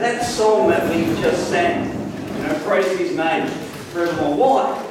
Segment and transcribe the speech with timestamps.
[0.00, 1.88] that, that song that we just sang,
[2.36, 3.48] you know, praise his name
[3.92, 4.36] forevermore.
[4.36, 4.82] Why?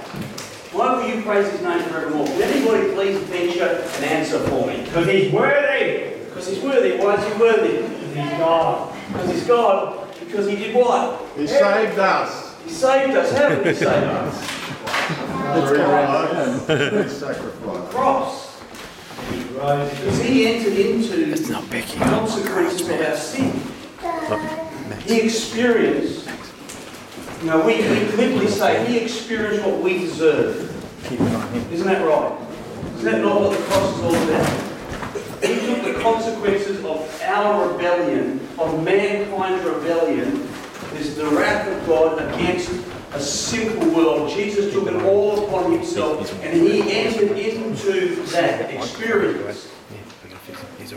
[0.71, 2.25] Why will you praise his name forevermore?
[2.25, 4.83] Can anybody please venture an answer for me?
[4.83, 6.23] Because he's worthy.
[6.25, 6.97] Because he's worthy.
[6.97, 7.77] Why is he worthy?
[7.87, 8.95] Because he's God.
[9.07, 10.19] Because he's God.
[10.19, 11.21] Because he did what?
[11.37, 12.63] He saved us.
[12.63, 13.31] He saved us.
[13.31, 14.51] How did he save us?
[15.55, 17.89] Through life, his sacrifice.
[17.91, 18.61] Cross.
[19.29, 21.53] Because he entered into the
[21.99, 24.64] consequences of our sin.
[25.05, 26.27] He experienced,
[27.41, 30.71] you know, we, we glibly say, he experienced what we deserve.
[31.71, 32.47] Isn't that right?
[32.97, 35.43] Isn't that not what the cross is all about?
[35.43, 40.47] He took the consequences of our rebellion, of mankind's rebellion,
[40.95, 42.71] is the wrath of God against
[43.13, 44.29] a simple world.
[44.29, 49.71] Jesus took it all upon himself and he entered into that experience.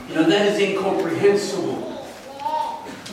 [0.09, 1.98] You know, that is incomprehensible.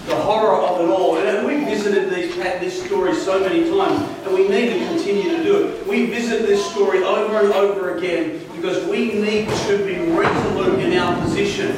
[0.06, 1.18] The horror of it all.
[1.18, 5.44] And we visited these, this story so many times, and we need to continue to
[5.44, 5.88] do it.
[5.88, 10.98] We visit this story over and over again because we need to be resolute in
[10.98, 11.76] our position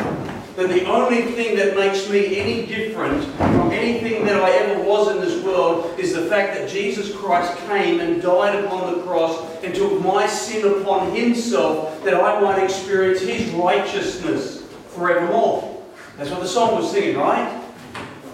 [0.57, 5.15] that the only thing that makes me any different from anything that I ever was
[5.15, 9.39] in this world is the fact that Jesus Christ came and died upon the cross
[9.63, 15.85] and took my sin upon himself that I might experience his righteousness forevermore.
[16.17, 17.63] That's what the song was singing, right?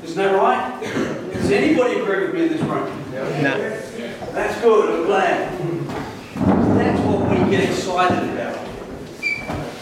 [0.03, 0.83] Isn't that right?
[1.33, 3.11] Does anybody agree with me in this room?
[3.13, 3.57] No.
[4.33, 5.57] That's good, I'm glad.
[6.77, 8.57] That's what we get excited about.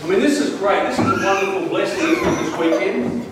[0.03, 0.83] I mean, this is great.
[0.83, 3.25] This is a wonderful blessing this weekend.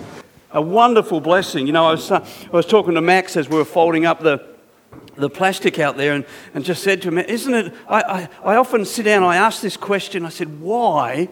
[0.52, 1.68] A wonderful blessing.
[1.68, 4.22] You know, I was, uh, I was talking to Max as we were folding up
[4.22, 4.44] the,
[5.16, 7.74] the plastic out there and, and just said to him, Isn't it?
[7.88, 10.26] I, I, I often sit down and I ask this question.
[10.26, 11.30] I said, Why?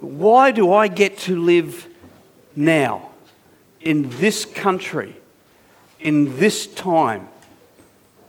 [0.00, 1.86] Why do I get to live
[2.56, 3.11] now
[3.84, 5.16] in this country,
[6.00, 7.28] in this time?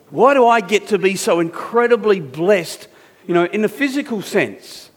[0.09, 2.87] Why do I get to be so incredibly blessed,
[3.27, 4.89] you know, in the physical sense?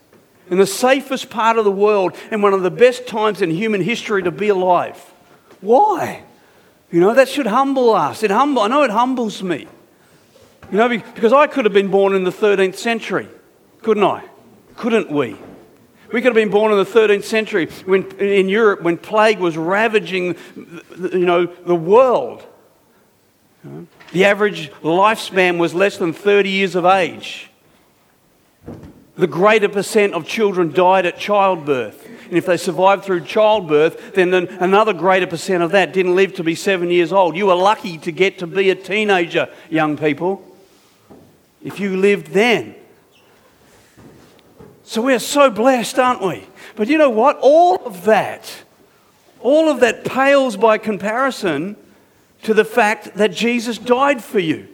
[0.49, 3.81] in the safest part of the world and one of the best times in human
[3.81, 4.97] history to be alive.
[5.61, 6.23] Why?
[6.91, 8.23] You know, that should humble us.
[8.23, 9.67] It humble, I know it humbles me.
[10.71, 13.27] You know, because I could have been born in the 13th century,
[13.81, 14.23] couldn't I?
[14.75, 15.35] Couldn't we?
[16.11, 19.57] We could have been born in the 13th century when, in Europe when plague was
[19.57, 22.45] ravaging you know, the world.
[24.11, 27.49] The average lifespan was less than 30 years of age
[29.17, 32.05] the greater percent of children died at childbirth.
[32.25, 36.43] And if they survived through childbirth, then another greater percent of that didn't live to
[36.43, 37.35] be seven years old.
[37.35, 40.43] You were lucky to get to be a teenager, young people,
[41.63, 42.75] if you lived then.
[44.87, 46.47] So we're so blessed, aren't we?
[46.77, 47.37] But you know what?
[47.41, 48.63] All of that,
[49.41, 51.75] all of that pales by comparison
[52.43, 54.69] to the fact that Jesus died for you,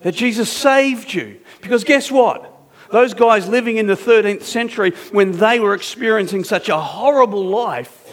[0.00, 1.38] that Jesus saved you.
[1.60, 2.50] Because guess what?
[2.90, 8.10] Those guys living in the 13th century, when they were experiencing such a horrible life,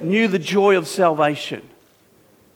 [0.00, 1.62] knew the joy of salvation,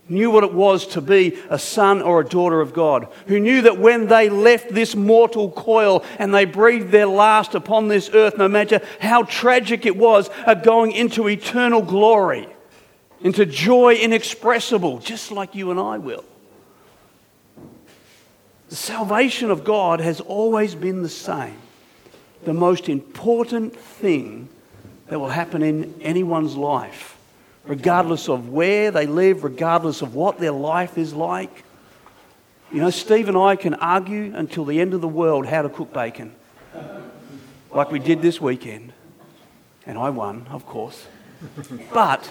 [0.09, 3.63] knew what it was to be a son or a daughter of God, who knew
[3.63, 8.39] that when they left this mortal coil and they breathed their last upon this earth,
[8.39, 12.49] no matter how tragic it was, are going into eternal glory,
[13.21, 16.25] into joy inexpressible, just like you and I will.
[18.69, 21.57] The salvation of God has always been the same.
[22.45, 24.49] The most important thing
[25.09, 27.16] that will happen in anyone's life,
[27.67, 31.65] regardless of where they live, regardless of what their life is like.
[32.73, 35.69] You know, Steve and I can argue until the end of the world how to
[35.69, 36.35] cook bacon,
[37.73, 38.93] like we did this weekend.
[39.87, 41.07] And I won, of course.
[41.93, 42.31] But,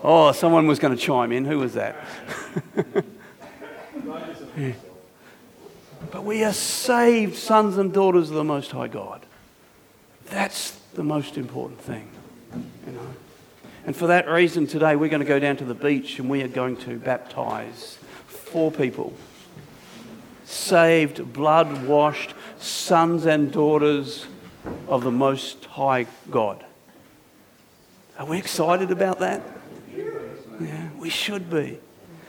[0.00, 1.44] oh, someone was going to chime in.
[1.44, 1.96] Who was that?
[6.10, 9.26] But we are saved sons and daughters of the Most High God.
[10.26, 12.08] That's the most important thing,
[12.86, 13.14] you know.
[13.88, 16.42] And for that reason, today we're going to go down to the beach and we
[16.42, 17.96] are going to baptize
[18.26, 19.14] four people.
[20.44, 24.26] Saved, blood washed sons and daughters
[24.88, 26.66] of the Most High God.
[28.18, 29.40] Are we excited about that?
[30.60, 31.78] Yeah, we should be.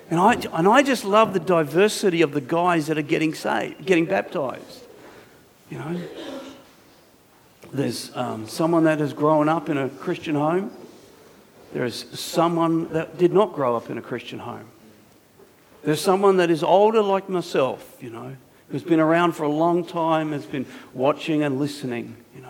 [0.10, 3.86] And I, and I just love the diversity of the guys that are getting saved,
[3.86, 4.86] getting baptized.
[5.70, 6.02] You know,
[7.74, 10.72] there's um, someone that has grown up in a Christian home.
[11.74, 14.66] There's someone that did not grow up in a Christian home.
[15.84, 18.36] There's someone that is older like myself, you know,
[18.70, 22.50] who's been around for a long time, has been watching and listening, you know.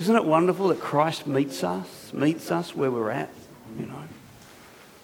[0.00, 3.30] Isn't it wonderful that Christ meets us, meets us where we're at,
[3.78, 4.02] you know?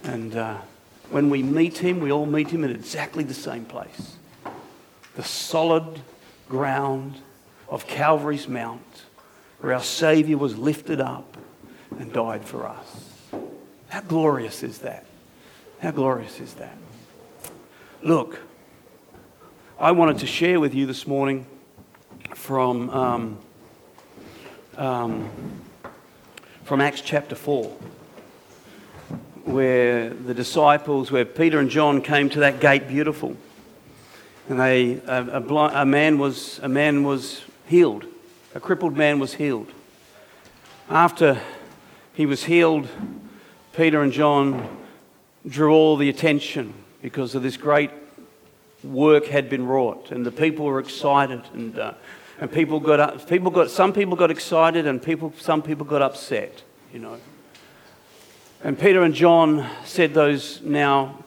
[0.04, 0.58] And uh,
[1.10, 4.16] when we meet him, we all meet him in exactly the same place
[5.14, 6.00] the solid
[6.48, 7.14] ground
[7.68, 9.04] of Calvary's Mount,
[9.60, 11.36] where our Saviour was lifted up
[11.98, 13.03] and died for us.
[13.94, 15.04] How glorious is that?
[15.78, 16.76] How glorious is that?
[18.02, 18.40] Look,
[19.78, 21.46] I wanted to share with you this morning
[22.34, 23.38] from, um,
[24.76, 25.30] um,
[26.64, 27.66] from Acts chapter 4,
[29.44, 33.36] where the disciples, where Peter and John came to that gate beautiful.
[34.48, 38.06] And they, a, a, blind, a, man was, a man was healed.
[38.56, 39.70] A crippled man was healed.
[40.90, 41.40] After
[42.12, 42.88] he was healed,
[43.76, 44.68] Peter and John
[45.48, 47.90] drew all the attention because of this great
[48.84, 51.94] work had been wrought, and the people were excited, and, uh,
[52.38, 56.02] and people got up, people got some people got excited, and people some people got
[56.02, 56.62] upset,
[56.92, 57.18] you know.
[58.62, 61.24] And Peter and John said those now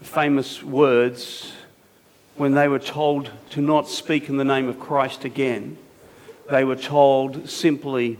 [0.00, 1.52] famous words
[2.36, 5.76] when they were told to not speak in the name of Christ again.
[6.50, 8.18] They were told simply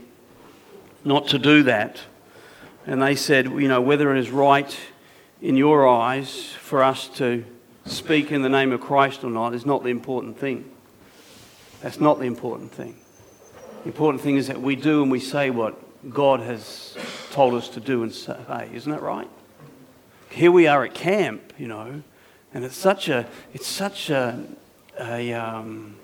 [1.03, 1.99] not to do that.
[2.85, 4.77] And they said, you know, whether it is right
[5.41, 7.45] in your eyes for us to
[7.85, 10.69] speak in the name of Christ or not is not the important thing.
[11.81, 12.95] That's not the important thing.
[13.83, 15.77] The important thing is that we do and we say what
[16.09, 16.97] God has
[17.31, 18.69] told us to do and say.
[18.73, 19.27] Isn't that right?
[20.29, 22.03] Here we are at camp, you know,
[22.53, 24.43] and it's such a, it's such a,
[24.99, 25.95] a um,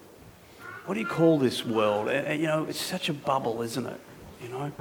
[0.86, 2.08] what do you call this world?
[2.08, 4.00] You know, it's such a bubble, isn't it?
[4.44, 4.72] You know,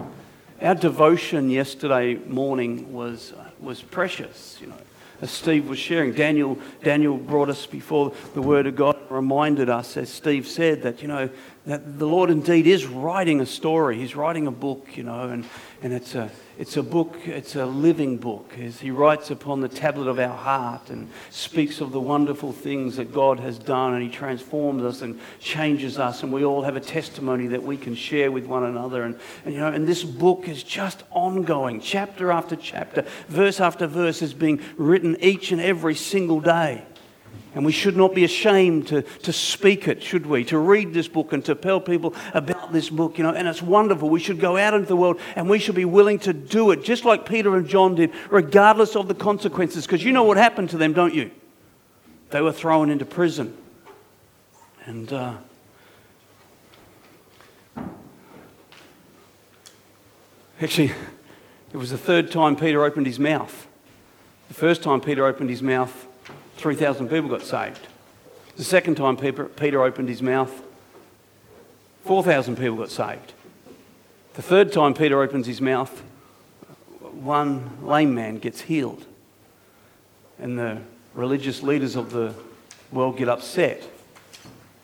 [0.61, 4.59] our devotion yesterday morning was was precious.
[4.61, 4.77] You know,
[5.21, 6.13] as Steve was sharing.
[6.13, 11.03] Daniel, Daniel brought us before the Word of God, reminded us, as Steve said, that,
[11.03, 11.29] you know,
[11.69, 13.99] that the Lord indeed is writing a story.
[13.99, 15.45] He's writing a book, you know, and,
[15.83, 18.55] and it's, a, it's a book, it's a living book.
[18.59, 22.97] As he writes upon the tablet of our heart and speaks of the wonderful things
[22.97, 26.77] that God has done, and he transforms us and changes us, and we all have
[26.77, 29.03] a testimony that we can share with one another.
[29.03, 33.87] And, and you know, and this book is just ongoing, chapter after chapter, verse after
[33.87, 36.83] verse is being written each and every single day.
[37.55, 40.45] And we should not be ashamed to, to speak it, should we?
[40.45, 43.33] To read this book and to tell people about this book, you know.
[43.33, 44.11] And it's wonderful.
[44.11, 46.85] We should go out into the world and we should be willing to do it,
[46.85, 49.87] just like Peter and John did, regardless of the consequences.
[49.87, 51.31] Because you know what happened to them, don't you?
[52.31, 53.57] They were thrown into prison.
[54.85, 55.13] And.
[55.13, 55.35] Uh,
[60.61, 60.93] actually,
[61.73, 63.67] it was the third time Peter opened his mouth.
[64.49, 66.08] The first time Peter opened his mouth,
[66.59, 67.87] 3,000 people got saved.
[68.57, 70.63] The second time Peter opened his mouth,
[72.05, 73.33] 4,000 people got saved.
[74.35, 76.03] The third time Peter opens his mouth,
[77.13, 79.05] one lame man gets healed.
[80.39, 80.79] And the
[81.15, 82.35] religious leaders of the
[82.93, 83.89] world get upset.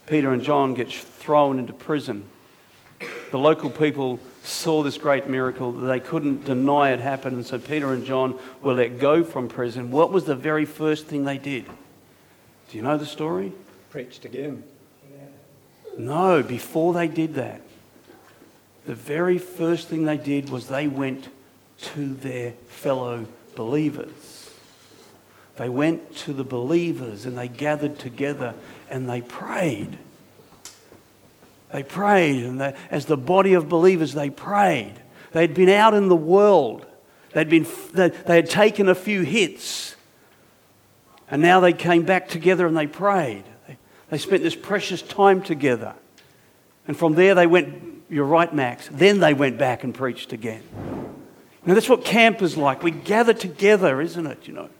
[0.06, 2.24] Peter and John get thrown into prison.
[3.30, 5.72] The local people saw this great miracle.
[5.72, 7.36] They couldn't deny it happened.
[7.36, 9.90] And so Peter and John were let go from prison.
[9.90, 11.64] What was the very first thing they did?
[12.70, 13.52] Do you know the story?
[13.90, 14.62] Preached again.
[15.96, 17.60] No, before they did that,
[18.84, 21.28] the very first thing they did was they went
[21.78, 24.50] to their fellow believers.
[25.56, 28.54] They went to the believers and they gathered together
[28.90, 29.98] and they prayed.
[31.74, 34.94] They prayed, and they, as the body of believers, they prayed.
[35.32, 36.86] They'd been out in the world,
[37.32, 39.96] they'd, been, they, they had taken a few hits,
[41.28, 43.42] and now they came back together and they prayed.
[43.66, 43.76] They,
[44.08, 45.94] they spent this precious time together.
[46.86, 50.62] And from there, they went, you're right, Max, then they went back and preached again.
[51.66, 52.84] Now, that's what camp is like.
[52.84, 54.46] We gather together, isn't it?
[54.46, 54.70] You know.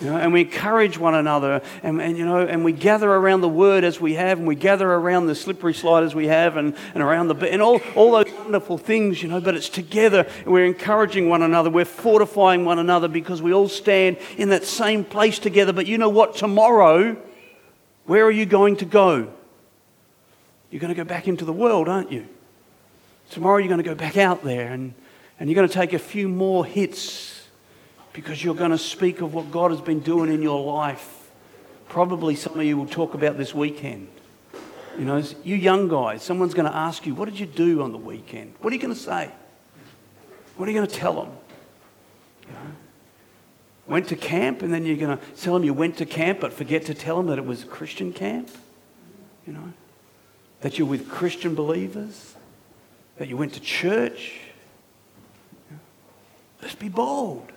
[0.00, 3.40] You know, and we encourage one another, and, and, you know, and we gather around
[3.40, 6.56] the word as we have, and we gather around the slippery slide as we have,
[6.56, 9.40] and, and around the and all, all those wonderful things, you know.
[9.40, 13.68] But it's together, and we're encouraging one another, we're fortifying one another because we all
[13.68, 15.72] stand in that same place together.
[15.72, 16.36] But you know what?
[16.36, 17.16] Tomorrow,
[18.06, 19.32] where are you going to go?
[20.70, 22.28] You're going to go back into the world, aren't you?
[23.30, 24.94] Tomorrow, you're going to go back out there, and,
[25.40, 27.37] and you're going to take a few more hits
[28.18, 31.30] because you're going to speak of what God has been doing in your life.
[31.88, 34.08] Probably some of you will talk about this weekend.
[34.98, 37.92] You know, you young guys, someone's going to ask you, What did you do on
[37.92, 38.54] the weekend?
[38.58, 39.30] What are you going to say?
[40.56, 41.30] What are you going to tell them?
[42.42, 42.60] You know,
[43.86, 46.52] went to camp, and then you're going to tell them you went to camp, but
[46.52, 48.50] forget to tell them that it was a Christian camp?
[49.46, 49.72] You know,
[50.62, 52.34] that you're with Christian believers,
[53.18, 54.40] that you went to church.
[56.60, 57.52] Let's be bold.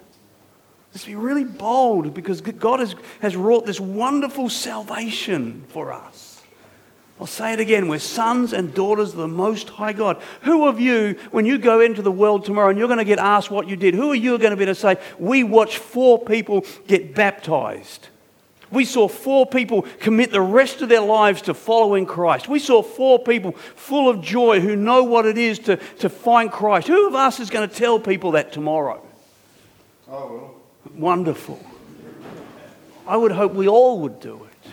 [0.94, 6.42] Let's be really bold because God has, has wrought this wonderful salvation for us.
[7.20, 7.88] I'll say it again.
[7.88, 10.22] We're sons and daughters of the Most High God.
[10.42, 13.20] Who of you, when you go into the world tomorrow and you're going to get
[13.20, 16.18] asked what you did, who are you going to be to say, We watched four
[16.26, 18.08] people get baptized?
[18.72, 22.48] We saw four people commit the rest of their lives to following Christ.
[22.48, 26.52] We saw four people full of joy who know what it is to, to find
[26.52, 26.88] Christ.
[26.88, 29.06] Who of us is going to tell people that tomorrow?
[30.10, 30.51] Oh.
[30.96, 31.64] Wonderful.
[33.08, 34.72] I would hope we all would do it.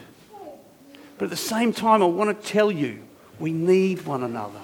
[1.17, 3.03] But at the same time, I want to tell you
[3.39, 4.61] we need one another.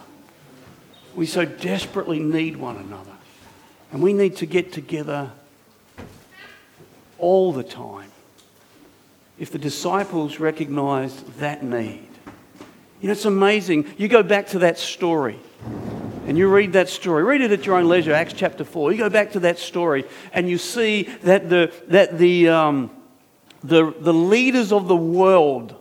[1.14, 3.12] We so desperately need one another.
[3.92, 5.30] And we need to get together
[7.18, 8.10] all the time
[9.38, 12.08] if the disciples recognized that need.
[13.00, 13.92] You know, it's amazing.
[13.96, 15.38] You go back to that story
[16.26, 17.22] and you read that story.
[17.22, 18.92] Read it at your own leisure, Acts chapter 4.
[18.92, 22.90] You go back to that story and you see that the, that the, um,
[23.62, 25.74] the, the leaders of the world,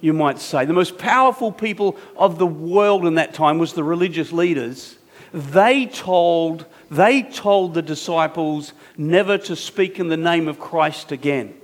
[0.00, 3.84] you might say, the most powerful people of the world in that time was the
[3.84, 4.98] religious leaders.
[5.32, 11.54] They told, they told the disciples never to speak in the name of Christ again.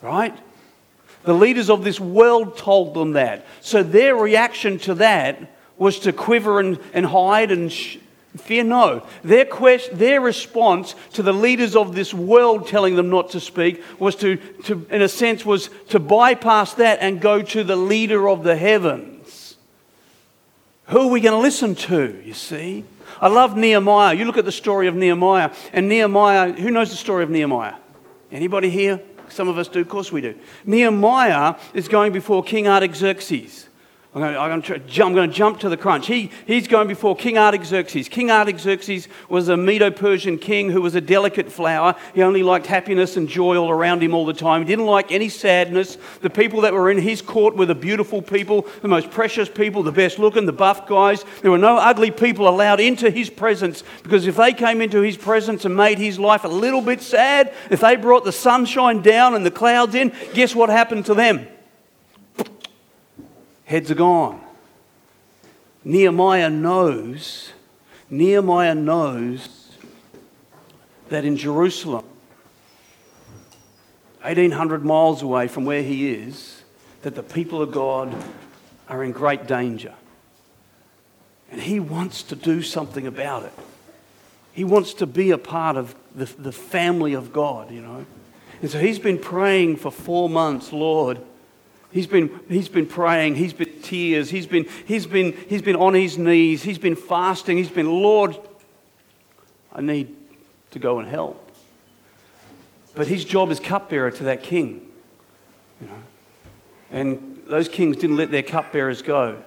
[0.00, 0.36] Right?
[1.24, 3.46] The leaders of this world told them that.
[3.60, 7.98] So their reaction to that was to quiver and, and hide and sh-
[8.36, 9.06] fear no.
[9.22, 13.82] Their, quest, their response to the leaders of this world telling them not to speak
[13.98, 18.28] was to, to, in a sense, was to bypass that and go to the leader
[18.28, 19.56] of the heavens.
[20.88, 22.84] Who are we going to listen to, you see?
[23.20, 24.14] I love Nehemiah.
[24.14, 27.74] You look at the story of Nehemiah, and Nehemiah, who knows the story of Nehemiah?
[28.30, 29.00] Anybody here?
[29.28, 30.34] Some of us do, of course we do.
[30.66, 33.68] Nehemiah is going before King Artaxerxes.
[34.14, 36.06] I'm going, to, I'm, going to, I'm going to jump to the crunch.
[36.06, 38.08] He, he's going before King Artaxerxes.
[38.08, 41.96] King Artaxerxes was a Medo Persian king who was a delicate flower.
[42.14, 44.60] He only liked happiness and joy all around him all the time.
[44.60, 45.98] He didn't like any sadness.
[46.20, 49.82] The people that were in his court were the beautiful people, the most precious people,
[49.82, 51.24] the best looking, the buff guys.
[51.42, 55.16] There were no ugly people allowed into his presence because if they came into his
[55.16, 59.34] presence and made his life a little bit sad, if they brought the sunshine down
[59.34, 61.48] and the clouds in, guess what happened to them?
[63.74, 64.40] Heads are gone.
[65.82, 67.52] Nehemiah knows,
[68.08, 69.72] Nehemiah knows
[71.08, 72.04] that in Jerusalem,
[74.22, 76.62] 1800 miles away from where he is,
[77.02, 78.14] that the people of God
[78.88, 79.94] are in great danger.
[81.50, 83.52] And he wants to do something about it.
[84.52, 88.06] He wants to be a part of the, the family of God, you know.
[88.62, 91.18] And so he's been praying for four months, Lord,
[91.94, 95.94] He's been, he's been praying, he's been tears, he's been, he's, been, he's been on
[95.94, 98.36] his knees, he's been fasting, he's been, Lord,
[99.72, 100.12] I need
[100.72, 101.40] to go and help.
[102.96, 104.90] But his job is cupbearer to that king.
[105.80, 106.02] You know?
[106.90, 109.40] And those kings didn't let their cupbearers go.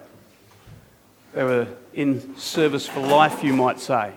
[1.34, 4.14] They were in service for life, you might say.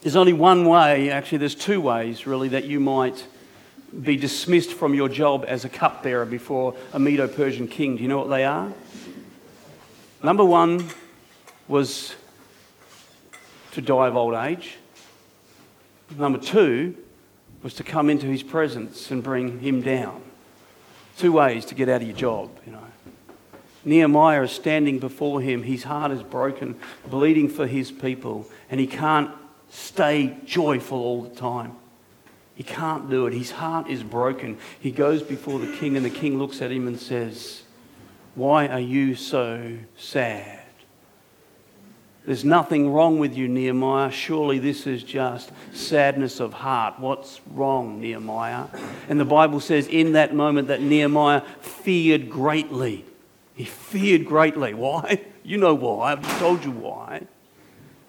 [0.00, 3.26] There's only one way, actually, there's two ways really that you might
[4.00, 7.96] be dismissed from your job as a cupbearer before a Medo Persian king.
[7.96, 8.72] Do you know what they are?
[10.22, 10.88] Number one
[11.68, 12.14] was
[13.72, 14.76] to die of old age.
[16.16, 16.96] Number two
[17.62, 20.22] was to come into his presence and bring him down.
[21.16, 22.84] Two ways to get out of your job, you know.
[23.84, 25.62] Nehemiah is standing before him.
[25.62, 29.30] His heart is broken, bleeding for his people, and he can't
[29.70, 31.76] stay joyful all the time.
[32.54, 33.32] He can't do it.
[33.32, 34.58] His heart is broken.
[34.78, 37.62] He goes before the king, and the king looks at him and says,
[38.34, 40.62] Why are you so sad?
[42.24, 44.10] There's nothing wrong with you, Nehemiah.
[44.12, 47.00] Surely this is just sadness of heart.
[47.00, 48.66] What's wrong, Nehemiah?
[49.08, 53.04] And the Bible says in that moment that Nehemiah feared greatly.
[53.54, 54.74] He feared greatly.
[54.74, 55.24] Why?
[55.44, 56.12] You know why.
[56.12, 57.26] I've told you why.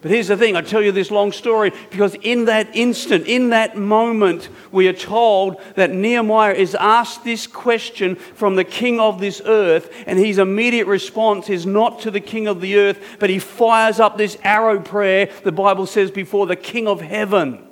[0.04, 3.48] But here's the thing I tell you this long story because in that instant, in
[3.48, 9.18] that moment, we are told that Nehemiah is asked this question from the king of
[9.18, 13.30] this earth, and his immediate response is not to the king of the earth, but
[13.30, 17.66] he fires up this arrow prayer, the Bible says, before the king of heaven.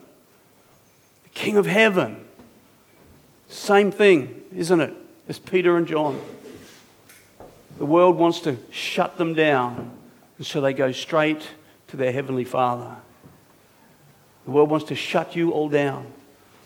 [1.25, 2.25] The king of heaven.
[3.51, 4.95] Same thing, isn't it,
[5.29, 6.19] as Peter and John?
[7.77, 9.91] The world wants to shut them down,
[10.39, 11.47] and so they go straight
[11.93, 12.97] to their Heavenly Father.
[14.47, 16.07] The world wants to shut you all down.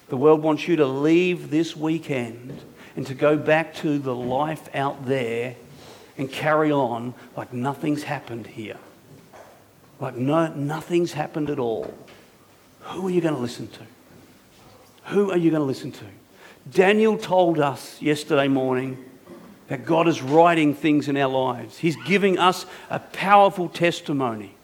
[0.09, 2.63] The world wants you to leave this weekend
[2.95, 5.57] and to go back to the life out there
[6.17, 8.77] and carry on like nothing's happened here.
[9.99, 11.93] Like no, nothing's happened at all.
[12.83, 13.81] Who are you going to listen to?
[15.07, 16.05] Who are you going to listen to?
[16.71, 19.05] Daniel told us yesterday morning
[19.67, 21.79] that God is writing things in our lives.
[21.79, 24.56] He's giving us a powerful testimony.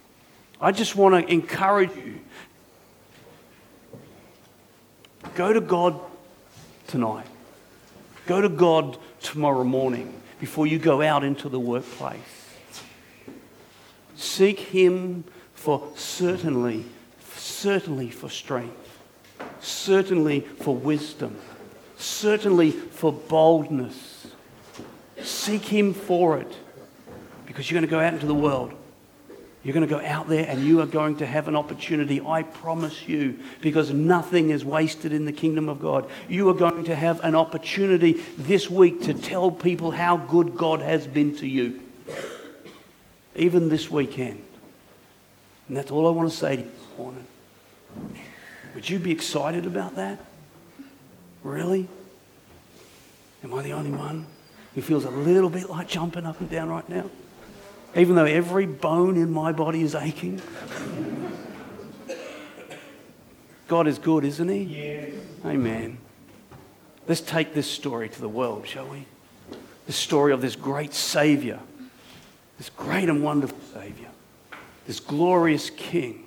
[0.62, 2.20] I just want to encourage you.
[5.34, 5.98] Go to God
[6.86, 7.26] tonight.
[8.26, 12.20] Go to God tomorrow morning before you go out into the workplace.
[14.14, 16.84] Seek Him for certainly,
[17.34, 19.00] certainly for strength,
[19.60, 21.36] certainly for wisdom,
[21.96, 24.28] certainly for boldness.
[25.20, 26.56] Seek Him for it
[27.46, 28.72] because you're going to go out into the world.
[29.64, 32.42] You're going to go out there and you are going to have an opportunity, I
[32.42, 36.10] promise you, because nothing is wasted in the kingdom of God.
[36.28, 40.80] You are going to have an opportunity this week to tell people how good God
[40.80, 41.80] has been to you,
[43.36, 44.42] even this weekend.
[45.68, 47.26] And that's all I want to say to you this morning.
[48.74, 50.18] Would you be excited about that?
[51.44, 51.88] Really?
[53.44, 54.26] Am I the only one
[54.74, 57.08] who feels a little bit like jumping up and down right now?
[57.94, 60.40] Even though every bone in my body is aching.
[63.68, 64.62] God is good, isn't He?
[64.62, 65.10] Yes.
[65.44, 65.98] Amen.
[67.08, 69.06] Let's take this story to the world, shall we?
[69.86, 71.58] The story of this great Savior,
[72.58, 74.08] this great and wonderful Savior,
[74.86, 76.24] this glorious King,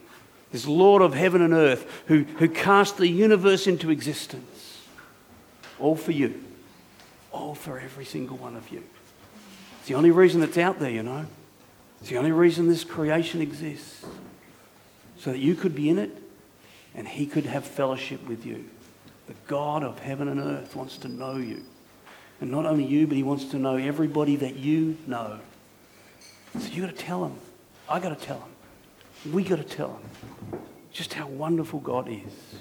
[0.51, 4.81] this Lord of heaven and earth who, who cast the universe into existence.
[5.79, 6.43] All for you,
[7.31, 8.84] all for every single one of you.
[9.79, 11.25] It's the only reason it's out there, you know.
[12.05, 14.05] It's the only reason this creation exists.
[15.17, 16.15] So that you could be in it
[16.93, 18.63] and He could have fellowship with you.
[19.25, 21.63] The God of heaven and earth wants to know you.
[22.39, 25.39] And not only you, but He wants to know everybody that you know.
[26.59, 27.38] So you got to tell Him.
[27.89, 29.33] I got to tell Him.
[29.33, 30.00] We got to tell
[30.51, 30.59] Him
[30.93, 32.59] just how wonderful God is.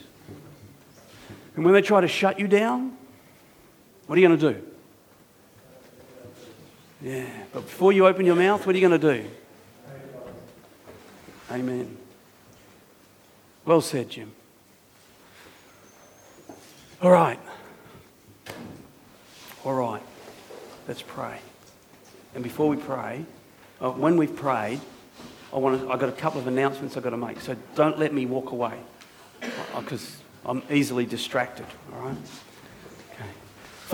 [1.55, 2.97] And when they try to shut you down,
[4.07, 4.74] what are you going to do?
[7.03, 9.29] Yeah, but before you open your mouth, what are you going to do?
[11.51, 11.97] Amen.
[13.65, 14.33] Well said, Jim.
[17.03, 17.39] All right.
[19.65, 20.03] All right.
[20.89, 21.39] Let's pray.
[22.35, 23.25] And before we pray,
[23.81, 24.81] uh, when we've prayed,
[25.53, 27.41] I want to, I've got a couple of announcements I've got to make.
[27.41, 28.79] So don't let me walk away
[29.77, 31.67] because I'm easily distracted.
[31.95, 32.17] All right?
[33.13, 33.31] Okay.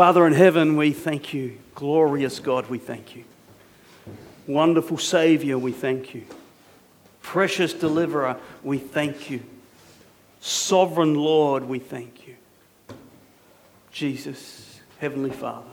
[0.00, 1.58] Father in heaven, we thank you.
[1.74, 3.24] Glorious God, we thank you.
[4.46, 6.24] Wonderful Savior, we thank you.
[7.20, 9.42] Precious Deliverer, we thank you.
[10.40, 12.34] Sovereign Lord, we thank you.
[13.92, 15.68] Jesus, Heavenly Father.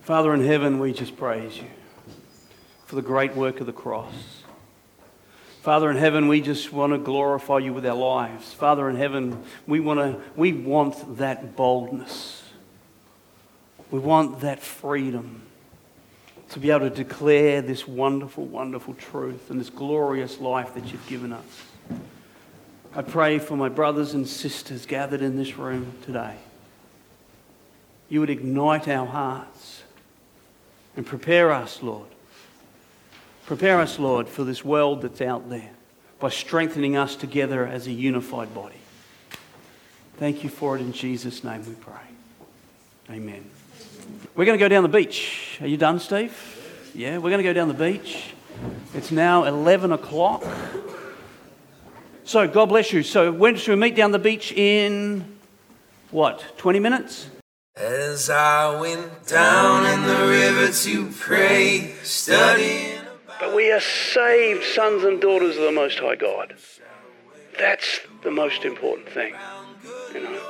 [0.00, 1.68] Father in heaven, we just praise you
[2.86, 4.35] for the great work of the cross.
[5.66, 8.52] Father in heaven, we just want to glorify you with our lives.
[8.52, 12.44] Father in heaven, we want to we want that boldness.
[13.90, 15.42] We want that freedom
[16.50, 21.08] to be able to declare this wonderful, wonderful truth and this glorious life that you've
[21.08, 21.64] given us.
[22.94, 26.36] I pray for my brothers and sisters gathered in this room today.
[28.08, 29.82] You would ignite our hearts
[30.96, 32.06] and prepare us, Lord.
[33.46, 35.70] Prepare us, Lord, for this world that's out there
[36.18, 38.80] by strengthening us together as a unified body.
[40.16, 41.94] Thank you for it in Jesus' name we pray.
[43.08, 43.48] Amen.
[44.34, 45.58] We're going to go down the beach.
[45.60, 46.34] Are you done, Steve?
[46.92, 48.34] Yeah, we're going to go down the beach.
[48.94, 50.44] It's now 11 o'clock.
[52.24, 53.04] So, God bless you.
[53.04, 55.38] So, when should we meet down the beach in
[56.10, 57.28] what, 20 minutes?
[57.76, 62.95] As I went down in the river to pray, studying.
[63.38, 66.54] But we are saved sons and daughters of the Most High God.
[67.58, 69.34] That's the most important thing,
[70.14, 70.40] you know.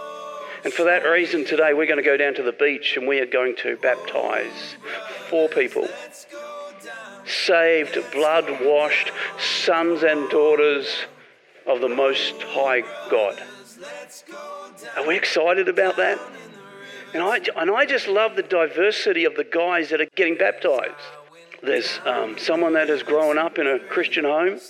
[0.65, 3.21] And for that reason, today we're going to go down to the beach and we
[3.21, 4.77] are going to baptize
[5.29, 5.89] four people.
[7.25, 10.89] Saved, blood washed sons and daughters
[11.67, 13.41] of the Most High God.
[14.97, 16.19] Are we excited about that?
[17.15, 20.95] And I, and I just love the diversity of the guys that are getting baptized.
[21.67, 24.61] There's um, someone that has grown up in a Christian home.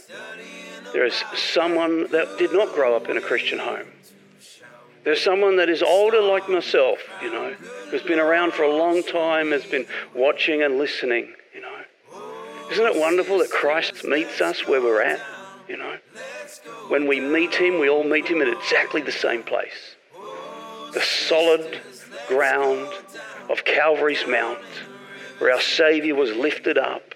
[0.95, 3.87] There is someone that did not grow up in a Christian home.
[5.05, 7.53] There's someone that is older like myself, you know,
[7.91, 12.71] who's been around for a long time, has been watching and listening, you know.
[12.73, 15.21] Isn't it wonderful that Christ meets us where we're at,
[15.69, 15.99] you know?
[16.89, 19.97] When we meet him, we all meet him at exactly the same place.
[20.95, 21.79] The solid
[22.27, 22.89] ground
[23.51, 24.59] of Calvary's Mount,
[25.39, 27.15] where our Saviour was lifted up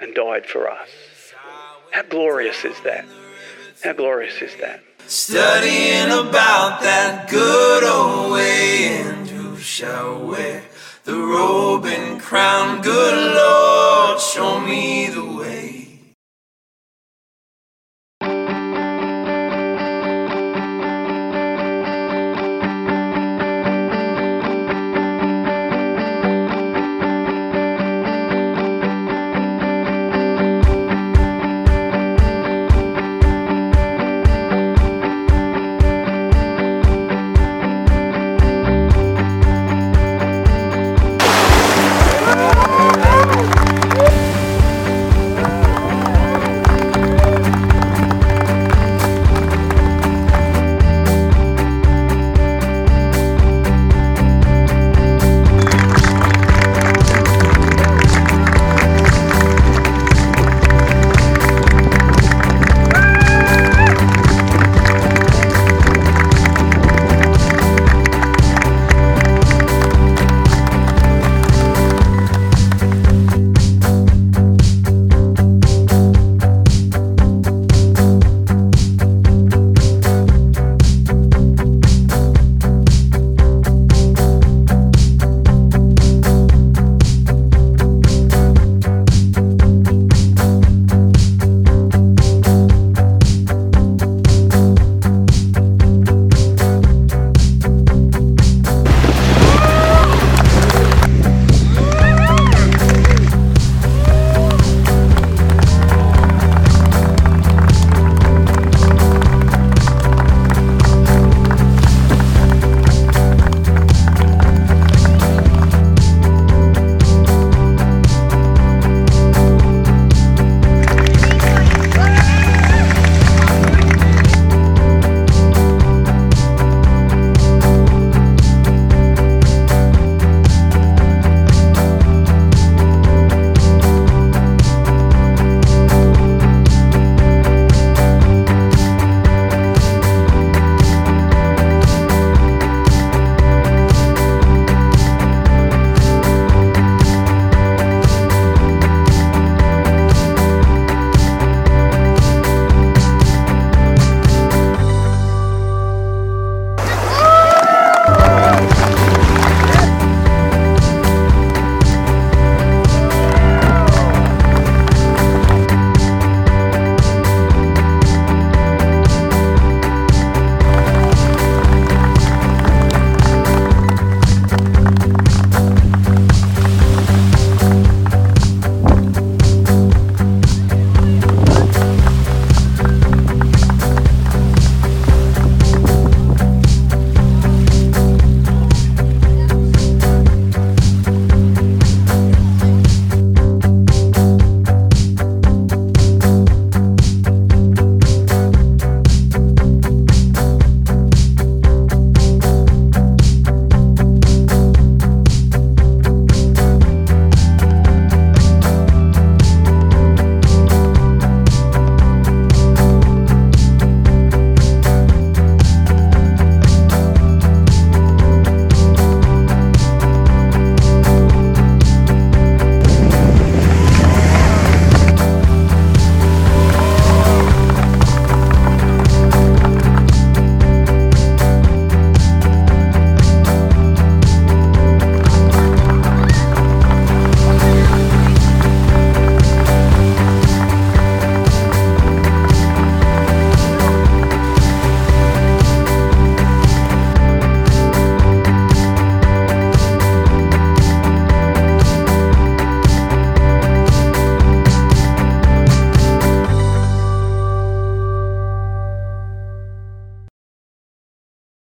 [0.00, 0.88] and died for us.
[1.90, 3.04] How glorious is that?
[3.82, 4.82] How glorious is that?
[5.10, 8.86] studying about that good old way.
[9.02, 10.62] And who shall wear
[11.04, 12.80] the robe and crown?
[12.80, 15.69] Good Lord, show me the way.